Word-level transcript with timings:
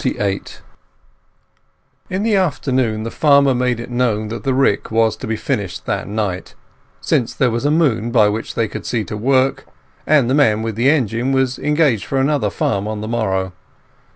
XLVIII 0.00 0.58
In 2.08 2.22
the 2.22 2.36
afternoon 2.36 3.02
the 3.02 3.10
farmer 3.10 3.52
made 3.52 3.80
it 3.80 3.90
known 3.90 4.28
that 4.28 4.44
the 4.44 4.54
rick 4.54 4.92
was 4.92 5.16
to 5.16 5.26
be 5.26 5.34
finished 5.34 5.86
that 5.86 6.06
night, 6.06 6.54
since 7.00 7.34
there 7.34 7.50
was 7.50 7.64
a 7.64 7.70
moon 7.72 8.12
by 8.12 8.28
which 8.28 8.54
they 8.54 8.68
could 8.68 8.86
see 8.86 9.02
to 9.02 9.16
work, 9.16 9.66
and 10.06 10.30
the 10.30 10.34
man 10.34 10.62
with 10.62 10.76
the 10.76 10.88
engine 10.88 11.32
was 11.32 11.58
engaged 11.58 12.04
for 12.04 12.18
another 12.18 12.48
farm 12.48 12.86
on 12.86 13.00
the 13.00 13.08
morrow. 13.08 13.52